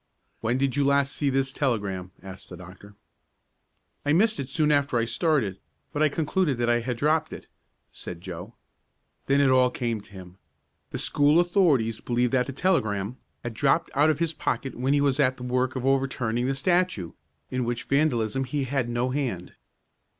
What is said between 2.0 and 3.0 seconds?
asked the doctor.